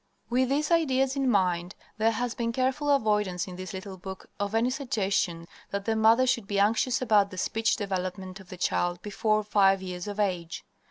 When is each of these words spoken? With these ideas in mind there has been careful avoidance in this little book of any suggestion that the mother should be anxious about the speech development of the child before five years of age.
With 0.31 0.49
these 0.49 0.71
ideas 0.71 1.15
in 1.15 1.29
mind 1.29 1.75
there 1.99 2.09
has 2.09 2.33
been 2.33 2.51
careful 2.51 2.89
avoidance 2.89 3.45
in 3.47 3.55
this 3.55 3.71
little 3.71 3.97
book 3.97 4.31
of 4.39 4.55
any 4.55 4.71
suggestion 4.71 5.47
that 5.69 5.85
the 5.85 5.95
mother 5.95 6.25
should 6.25 6.47
be 6.47 6.57
anxious 6.59 7.03
about 7.03 7.29
the 7.29 7.37
speech 7.37 7.75
development 7.75 8.39
of 8.39 8.49
the 8.49 8.57
child 8.57 8.99
before 9.03 9.43
five 9.43 9.79
years 9.83 10.07
of 10.07 10.19
age. 10.19 10.63